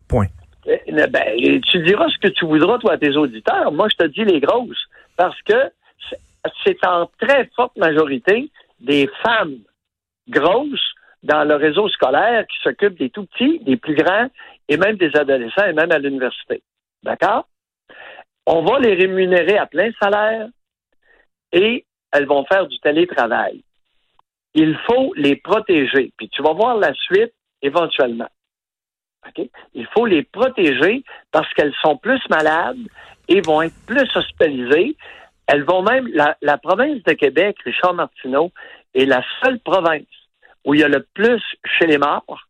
Point. 0.09 0.29
Eh, 0.67 0.93
ben, 0.93 1.61
tu 1.71 1.83
diras 1.83 2.09
ce 2.09 2.19
que 2.19 2.33
tu 2.33 2.47
voudras, 2.47 2.79
toi, 2.79 2.93
à 2.93 2.99
tes 2.99 3.17
auditeurs. 3.17 3.73
Moi, 3.73 3.89
je 3.91 3.97
te 3.97 4.09
dis 4.09 4.25
les 4.25 4.41
grosses. 4.41 4.89
Parce 5.17 5.41
que 5.43 5.71
c'est 6.65 6.85
en 6.87 7.09
très 7.21 7.51
forte 7.55 7.77
majorité 7.77 8.51
des 8.81 9.09
femmes 9.23 9.59
grosses 10.29 10.95
dans 11.23 11.45
le 11.45 11.55
réseau 11.55 11.89
scolaire 11.89 12.47
qui 12.47 12.59
s'occupent 12.63 12.99
des 12.99 13.11
tout 13.11 13.27
petits, 13.27 13.61
des 13.61 13.77
plus 13.77 13.95
grands 13.95 14.29
et 14.69 14.77
même 14.77 14.97
des 14.97 15.15
adolescents 15.15 15.67
et 15.67 15.73
même 15.73 15.93
à 15.93 15.99
l'université. 15.99 16.63
D'accord? 17.03 17.47
On 18.47 18.65
va 18.65 18.81
les 18.81 18.95
rémunérer 18.95 19.59
à 19.59 19.67
plein 19.67 19.91
salaire 20.03 20.49
et 21.53 21.85
elles 22.13 22.27
vont 22.27 22.45
faire 22.47 22.67
du 22.67 22.79
télétravail. 22.81 23.63
Il 24.55 24.77
faut 24.87 25.13
les 25.17 25.37
protéger. 25.37 26.13
Puis 26.17 26.29
tu 26.29 26.43
vas 26.43 26.53
voir 26.53 26.77
la 26.77 26.93
suite 26.95 27.33
éventuellement. 27.63 28.29
Il 29.75 29.87
faut 29.95 30.05
les 30.05 30.25
protéger 30.25 31.05
parce 31.31 31.53
qu'elles 31.55 31.75
sont 31.81 31.97
plus 31.97 32.21
malades 32.29 32.77
et 33.29 33.41
vont 33.41 33.63
être 33.63 33.75
plus 33.87 34.09
hospitalisées. 34.15 34.97
Elles 35.47 35.63
vont 35.63 35.83
même, 35.83 36.09
la, 36.09 36.59
province 36.59 37.03
de 37.05 37.13
Québec, 37.13 37.57
Richard 37.65 37.95
Martineau, 37.95 38.51
est 38.95 39.05
la 39.05 39.23
seule 39.43 39.61
province 39.61 40.07
où 40.65 40.75
il 40.75 40.81
y 40.81 40.85
a 40.85 40.89
le 40.89 41.07
plus 41.15 41.41
chez 41.79 41.87
les 41.87 41.99
morts, 41.99 42.49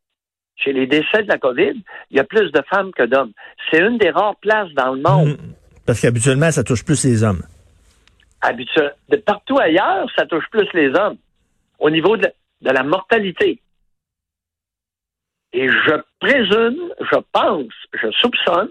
chez 0.56 0.72
les 0.72 0.86
décès 0.86 1.22
de 1.22 1.28
la 1.28 1.38
COVID, 1.38 1.74
il 2.10 2.16
y 2.16 2.20
a 2.20 2.24
plus 2.24 2.50
de 2.52 2.62
femmes 2.70 2.92
que 2.92 3.04
d'hommes. 3.04 3.32
C'est 3.70 3.80
une 3.80 3.98
des 3.98 4.10
rares 4.10 4.36
places 4.36 4.72
dans 4.74 4.92
le 4.92 5.00
monde. 5.00 5.28
Mmh. 5.28 5.54
Parce 5.86 6.00
qu'habituellement, 6.00 6.50
ça 6.50 6.64
touche 6.64 6.84
plus 6.84 7.04
les 7.04 7.22
hommes 7.22 7.42
habituel. 8.42 8.94
De 9.08 9.16
partout 9.16 9.58
ailleurs, 9.58 10.08
ça 10.16 10.26
touche 10.26 10.44
plus 10.50 10.68
les 10.74 10.88
hommes 10.94 11.16
au 11.78 11.90
niveau 11.90 12.16
de, 12.16 12.28
la 12.60 12.82
mortalité. 12.82 13.60
Et 15.52 15.68
je 15.68 16.00
présume, 16.20 16.92
je 17.00 17.18
pense, 17.32 17.72
je 17.94 18.10
soupçonne 18.12 18.70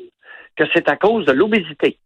que 0.56 0.63
c'est 0.74 0.88
à 0.90 0.96
cause 0.96 1.25
de 1.25 1.32
l'obésité. 1.32 1.98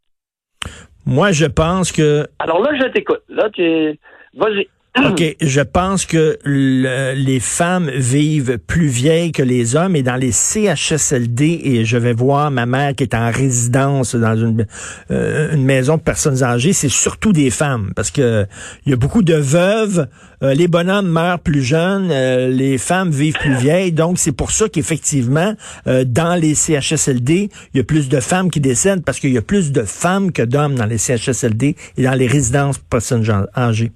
Moi, 1.05 1.31
je 1.31 1.45
pense 1.45 1.91
que. 1.91 2.27
Alors 2.39 2.62
là, 2.62 2.72
je 2.79 2.88
t'écoute. 2.88 3.22
Là, 3.29 3.50
tu. 3.50 4.00
Vas-y. 4.34 4.67
OK, 5.03 5.35
je 5.41 5.59
pense 5.59 6.05
que 6.05 6.39
les 6.45 7.39
femmes 7.41 7.89
vivent 7.89 8.57
plus 8.65 8.87
vieilles 8.87 9.33
que 9.33 9.43
les 9.43 9.75
hommes 9.75 9.95
et 9.97 10.03
dans 10.03 10.15
les 10.15 10.31
CHSLD, 10.31 11.61
et 11.63 11.83
je 11.83 11.97
vais 11.97 12.13
voir 12.13 12.49
ma 12.49 12.65
mère 12.65 12.95
qui 12.95 13.03
est 13.03 13.13
en 13.13 13.29
résidence 13.29 14.15
dans 14.15 14.37
une, 14.37 14.65
euh, 15.11 15.53
une 15.53 15.65
maison 15.65 15.97
de 15.97 16.01
personnes 16.01 16.43
âgées, 16.43 16.71
c'est 16.71 16.89
surtout 16.89 17.33
des 17.33 17.49
femmes 17.49 17.91
parce 17.93 18.09
que 18.09 18.45
il 18.85 18.91
y 18.91 18.93
a 18.93 18.95
beaucoup 18.95 19.21
de 19.21 19.35
veuves, 19.35 20.07
euh, 20.43 20.53
les 20.53 20.69
bonhommes 20.69 21.09
meurent 21.09 21.39
plus 21.39 21.61
jeunes, 21.61 22.09
euh, 22.09 22.47
les 22.47 22.77
femmes 22.77 23.11
vivent 23.11 23.37
plus 23.37 23.55
vieilles, 23.55 23.91
donc 23.91 24.17
c'est 24.17 24.31
pour 24.31 24.51
ça 24.51 24.69
qu'effectivement, 24.69 25.55
dans 25.85 26.39
les 26.39 26.55
CHSLD, 26.55 27.49
il 27.73 27.77
y 27.77 27.81
a 27.81 27.83
plus 27.83 28.07
de 28.07 28.21
femmes 28.21 28.49
qui 28.49 28.61
décèdent 28.61 29.03
parce 29.03 29.19
qu'il 29.19 29.33
y 29.33 29.37
a 29.37 29.41
plus 29.41 29.73
de 29.73 29.81
femmes 29.81 30.31
que 30.31 30.41
d'hommes 30.41 30.75
dans 30.75 30.85
les 30.85 30.97
CHSLD 30.97 31.75
et 31.97 32.03
dans 32.03 32.13
les 32.13 32.27
résidences 32.27 32.77
pour 32.77 32.87
personnes 32.87 33.45
âgées. 33.57 33.91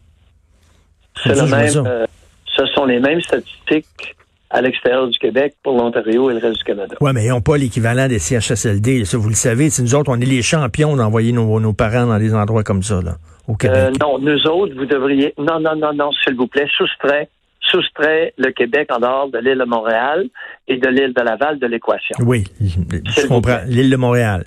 Euh, 1.28 2.06
ce 2.46 2.66
sont 2.68 2.86
les 2.86 3.00
mêmes 3.00 3.22
statistiques 3.22 4.16
à 4.50 4.62
l'extérieur 4.62 5.08
du 5.08 5.18
Québec 5.20 5.56
pour 5.64 5.78
l'Ontario 5.78 6.32
et 6.32 6.34
le 6.34 6.40
reste 6.40 6.58
du 6.58 6.64
Canada. 6.64 6.96
Oui, 7.02 7.12
mais 7.14 7.26
ils 7.26 7.30
n'ont 7.30 7.42
pas 7.42 7.58
l'équivalent 7.58 8.08
des 8.08 8.20
CHSLD. 8.20 9.06
Ça, 9.06 9.18
vous 9.18 9.30
le 9.30 9.36
savez, 9.36 9.70
c'est 9.70 9.84
nous 9.84 9.96
autres, 9.96 10.12
on 10.12 10.20
est 10.20 10.26
les 10.26 10.42
champions 10.42 10.96
d'envoyer 10.96 11.32
nos, 11.32 11.74
parents 11.74 12.08
dans 12.08 12.18
des 12.18 12.34
endroits 12.34 12.64
comme 12.64 12.82
ça, 12.82 13.02
là, 13.02 13.16
au 13.48 13.56
Québec. 13.56 13.78
Euh, 13.78 13.92
non, 14.02 14.18
nous 14.18 14.48
autres, 14.48 14.74
vous 14.76 14.86
devriez. 14.86 15.34
Non, 15.38 15.60
non, 15.60 15.76
non, 15.76 15.94
non, 15.94 16.10
s'il 16.24 16.36
vous 16.36 16.48
plaît, 16.48 16.68
soustrait 16.76 17.30
soustrait 17.70 18.34
le 18.38 18.52
Québec 18.52 18.90
en 18.92 19.00
dehors 19.00 19.30
de 19.30 19.38
l'île 19.38 19.60
de 19.60 19.66
Montréal 19.66 20.28
et 20.68 20.78
de 20.78 20.88
l'île 20.88 21.14
de 21.14 21.22
Laval 21.22 21.60
de 21.60 21.68
l'équation. 21.68 22.16
Oui, 22.22 22.46
je 22.60 23.28
comprends. 23.28 23.60
L'île 23.68 23.90
de 23.90 23.96
Montréal. 23.96 24.46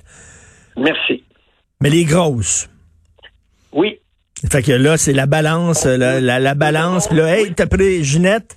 Merci. 0.77 1.23
Mais 1.81 1.91
les 1.91 2.05
grosses. 2.05 2.69
Oui, 3.73 3.99
fait 4.51 4.63
que 4.63 4.73
là, 4.73 4.97
c'est 4.97 5.13
la 5.13 5.27
balance, 5.27 5.85
la, 5.87 6.21
la, 6.21 6.55
balance. 6.55 7.09
Puis 7.09 7.17
là, 7.17 7.39
hey, 7.39 7.55
t'as 7.55 7.67
pris, 7.67 8.03
Ginette, 8.03 8.57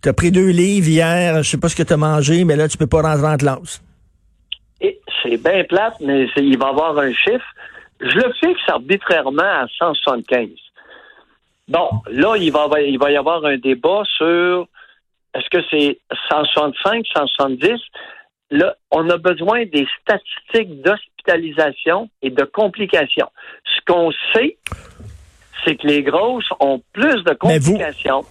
t'as 0.00 0.12
pris 0.12 0.30
deux 0.30 0.48
livres 0.48 0.88
hier, 0.88 1.42
je 1.42 1.50
sais 1.50 1.58
pas 1.58 1.68
ce 1.68 1.76
que 1.76 1.82
t'as 1.82 1.96
mangé, 1.96 2.44
mais 2.44 2.56
là, 2.56 2.68
tu 2.68 2.78
peux 2.78 2.86
pas 2.86 3.02
rentrer 3.02 3.26
en 3.26 3.36
classe. 3.36 3.82
C'est 5.22 5.42
bien 5.42 5.64
plate, 5.64 5.94
mais 6.00 6.28
il 6.36 6.58
va 6.58 6.66
y 6.66 6.70
avoir 6.70 6.98
un 6.98 7.12
chiffre. 7.12 7.44
Je 8.00 8.16
le 8.16 8.32
fixe 8.34 8.60
arbitrairement 8.68 9.42
à 9.42 9.66
175. 9.76 10.50
Bon, 11.66 11.88
là, 12.10 12.36
il 12.36 12.52
va, 12.52 12.68
il 12.80 12.98
va 12.98 13.10
y 13.10 13.16
avoir 13.16 13.44
un 13.44 13.58
débat 13.58 14.02
sur 14.16 14.68
est-ce 15.34 15.48
que 15.50 15.62
c'est 15.70 15.98
165, 16.30 17.04
170? 17.14 17.80
Là, 18.50 18.74
on 18.90 19.10
a 19.10 19.18
besoin 19.18 19.66
des 19.66 19.86
statistiques 20.00 20.80
d'hospitalisation 20.82 22.08
et 22.22 22.30
de 22.30 22.44
complications. 22.44 23.28
Ce 23.64 23.80
qu'on 23.86 24.10
sait, 24.32 24.56
c'est 25.68 25.76
que 25.76 25.86
les 25.86 26.02
grosses 26.02 26.48
ont 26.60 26.80
plus 26.92 27.22
de 27.24 27.34
complications. 27.34 28.24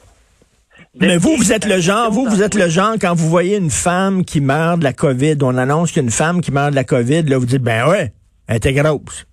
Mais 0.99 1.17
vous, 1.17 1.35
vous 1.35 1.53
êtes 1.53 1.65
le 1.65 1.79
genre, 1.79 2.09
vous, 2.09 2.25
vous 2.25 2.41
êtes 2.41 2.55
le 2.55 2.69
genre, 2.69 2.95
quand 2.99 3.13
vous 3.13 3.29
voyez 3.29 3.57
une 3.57 3.69
femme 3.69 4.25
qui 4.25 4.41
meurt 4.41 4.79
de 4.79 4.83
la 4.83 4.93
COVID, 4.93 5.37
on 5.43 5.55
annonce 5.57 5.91
qu'il 5.91 6.01
y 6.01 6.05
a 6.05 6.07
une 6.07 6.11
femme 6.11 6.41
qui 6.41 6.51
meurt 6.51 6.71
de 6.71 6.75
la 6.75 6.83
COVID, 6.83 7.23
là, 7.23 7.37
vous 7.37 7.45
dites, 7.45 7.61
ben 7.61 7.87
ouais, 7.87 8.13
elle 8.47 8.57
était 8.57 8.73
grosse. 8.73 9.27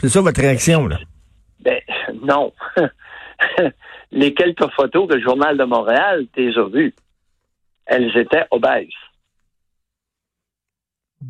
C'est 0.00 0.08
ça 0.08 0.20
votre 0.20 0.40
réaction, 0.40 0.88
là? 0.88 0.98
Ben, 1.60 1.80
non. 2.22 2.52
Les 4.12 4.34
quelques 4.34 4.68
photos 4.70 5.08
que 5.08 5.14
le 5.14 5.22
Journal 5.22 5.56
de 5.56 5.64
Montréal, 5.64 6.26
t'es 6.34 6.50
vues. 6.72 6.94
Elles 7.86 8.16
étaient 8.16 8.44
obèses. 8.50 8.88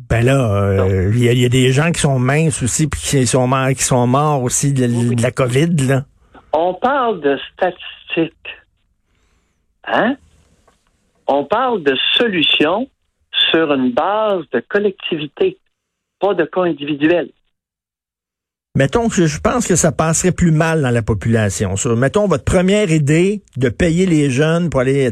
Ben 0.09 0.25
là, 0.25 0.87
il 1.13 1.23
y, 1.23 1.45
a 1.45 1.49
des 1.49 1.71
gens 1.71 1.91
qui 1.91 1.99
sont 1.99 2.17
minces 2.17 2.63
aussi, 2.63 2.87
puis 2.87 2.99
qui 2.99 3.27
sont 3.27 3.45
morts, 3.45 3.69
qui 3.69 3.83
sont 3.83 4.07
morts 4.07 4.41
aussi 4.41 4.73
de, 4.73 5.13
de 5.13 5.21
la 5.21 5.31
COVID, 5.31 5.75
là. 5.87 6.05
On 6.51 6.73
parle 6.73 7.21
de 7.21 7.37
statistiques. 7.53 8.33
Hein? 9.85 10.15
On 11.27 11.45
parle 11.45 11.83
de 11.83 11.95
solutions 12.17 12.89
sur 13.51 13.71
une 13.71 13.91
base 13.91 14.43
de 14.51 14.63
collectivité, 14.67 15.59
pas 16.19 16.33
de 16.33 16.45
cas 16.45 16.61
individuels. 16.61 17.29
Mettons 18.75 19.09
que 19.09 19.25
je 19.25 19.39
pense 19.39 19.67
que 19.67 19.75
ça 19.75 19.91
passerait 19.91 20.31
plus 20.31 20.51
mal 20.51 20.81
dans 20.81 20.91
la 20.91 21.01
population. 21.01 21.75
mettons 21.97 22.27
votre 22.27 22.45
première 22.45 22.91
idée 22.91 23.41
de 23.57 23.69
payer 23.69 24.05
les 24.05 24.29
jeunes 24.29 24.69
pour 24.69 24.79
aller 24.79 25.09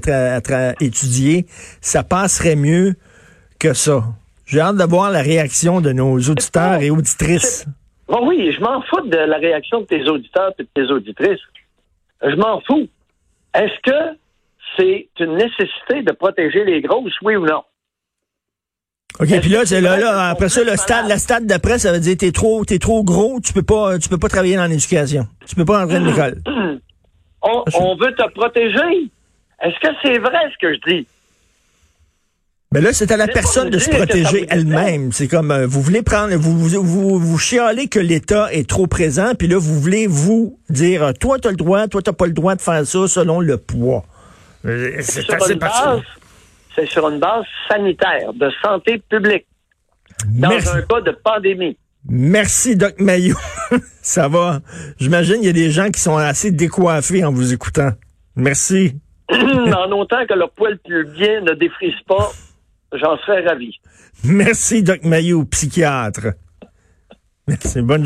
étudier, 0.80 1.46
ça 1.82 2.04
passerait 2.04 2.56
mieux 2.56 2.96
que 3.60 3.74
ça. 3.74 4.04
J'ai 4.48 4.62
hâte 4.62 4.78
de 4.78 4.84
voir 4.86 5.12
la 5.12 5.22
réaction 5.22 5.82
de 5.82 5.92
nos 5.92 6.18
auditeurs 6.18 6.82
et 6.82 6.90
auditrices. 6.90 7.66
oui, 8.08 8.54
je 8.54 8.62
m'en 8.62 8.82
fous 8.84 9.02
de 9.02 9.18
la 9.18 9.38
réaction 9.38 9.82
de 9.82 9.86
tes 9.86 10.08
auditeurs 10.08 10.54
et 10.58 10.64
de 10.64 10.70
tes 10.74 10.90
auditrices. 10.90 11.42
Je 12.22 12.36
m'en 12.36 12.62
fous. 12.62 12.88
Est-ce 13.54 13.80
que 13.84 14.18
c'est 14.78 15.10
une 15.20 15.36
nécessité 15.36 16.02
de 16.02 16.14
protéger 16.14 16.64
les 16.64 16.82
grosses, 16.82 17.14
oui 17.24 17.36
ou 17.36 17.46
non? 17.46 17.64
OK, 19.20 19.40
puis 19.42 19.50
là, 19.50 19.66
c'est 19.66 19.82
là, 19.82 19.98
là, 19.98 20.30
après 20.30 20.48
ça, 20.48 20.64
le 20.64 20.78
stade, 20.78 21.08
la 21.08 21.18
stade 21.18 21.46
d'après, 21.46 21.80
ça 21.80 21.92
veut 21.92 22.00
dire 22.00 22.16
t'es 22.18 22.32
trop, 22.32 22.64
t'es 22.64 22.78
trop 22.78 23.04
gros, 23.04 23.40
tu 23.44 23.52
peux 23.52 23.64
pas, 23.64 23.98
tu 23.98 24.08
peux 24.08 24.20
pas 24.20 24.30
travailler 24.30 24.56
dans 24.56 24.68
l'éducation. 24.68 25.28
Tu 25.46 25.56
peux 25.56 25.66
pas 25.66 25.84
entrer 25.84 26.00
de 26.00 26.06
l'école. 26.06 26.42
On, 27.44 27.64
on, 27.80 27.96
veut 27.96 28.14
te 28.16 28.28
protéger. 28.32 29.12
Est-ce 29.62 29.80
que 29.80 29.94
c'est 30.02 30.18
vrai 30.18 30.52
ce 30.52 30.58
que 30.60 30.74
je 30.74 30.80
dis? 30.92 31.08
Mais 32.74 32.82
là, 32.82 32.92
c'est 32.92 33.12
à 33.12 33.18
la 33.18 33.28
personne 33.28 33.70
de 33.70 33.80
se 33.80 33.90
protéger 33.90 34.46
elle-même. 34.50 35.14
C'est 35.14 35.30
comme, 35.30 35.52
euh, 35.52 35.66
vous 35.66 35.82
voulez 35.82 36.02
prendre, 36.02 36.36
vous, 36.36 36.58
vous, 36.58 37.18
vous, 37.18 37.38
chialez 37.38 37.88
que 37.88 38.00
l'État 38.00 38.52
est 38.52 38.70
trop 38.70 38.88
présent, 38.88 39.36
puis 39.40 39.48
là, 39.48 39.58
vous 39.58 39.80
voulez 39.80 40.06
vous 40.06 40.60
dire, 40.70 41.04
euh, 41.04 41.12
toi, 41.14 41.40
tu 41.40 41.48
as 41.48 41.52
le 41.52 41.58
droit, 41.58 41.88
toi, 41.88 42.02
tu 42.02 42.12
pas 42.12 42.26
le 42.26 42.34
droit 42.34 42.56
de 42.56 42.62
faire 42.62 42.86
ça 42.86 43.08
selon 43.08 43.40
le 43.40 43.58
poids. 43.58 44.04
Euh, 44.66 44.98
c'est 45.00 45.32
assez 45.34 45.56
base, 45.56 46.02
C'est 46.76 46.88
sur 46.88 47.08
une 47.08 47.20
base 47.20 47.46
sanitaire, 47.70 48.34
de 48.34 48.52
santé 48.62 49.02
publique, 49.10 49.46
dans 50.26 50.50
un 50.50 50.82
cas 50.82 51.00
de 51.00 51.12
pandémie. 51.24 51.78
Merci, 52.10 52.76
Doc 52.76 53.00
Maillot. 53.00 53.38
ça 54.02 54.28
va. 54.28 54.60
J'imagine 55.00 55.36
qu'il 55.36 55.46
y 55.46 55.50
a 55.50 55.54
des 55.54 55.72
gens 55.72 55.90
qui 55.90 56.02
sont 56.02 56.18
assez 56.18 56.52
décoiffés 56.52 57.24
en 57.24 57.32
vous 57.32 57.54
écoutant. 57.54 57.92
Merci. 58.36 59.00
en 59.30 59.92
autant 59.92 60.26
que 60.26 60.34
leur 60.34 60.52
poil 60.52 60.78
bien 61.18 61.42
ne 61.42 61.54
défrise 61.54 62.00
pas, 62.08 62.32
J'en 62.94 63.18
serais 63.18 63.46
ravi. 63.46 63.76
Merci, 64.24 64.84
Doc 64.84 65.04
Mayou, 65.04 65.46
psychiatre. 65.46 66.34
Merci. 67.48 67.82
Bonne 67.82 67.88